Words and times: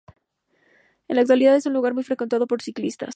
En 1.07 1.15
la 1.17 1.21
actualidad 1.21 1.55
es 1.55 1.67
un 1.67 1.73
lugar 1.73 1.93
muy 1.93 2.01
frecuentado 2.03 2.47
por 2.47 2.63
ciclistas. 2.63 3.09